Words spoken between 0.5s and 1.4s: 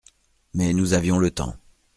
Mais nous avions le